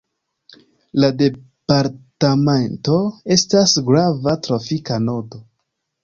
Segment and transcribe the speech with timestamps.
[1.01, 2.95] La departamento
[3.35, 5.43] estas grava trafika nodo.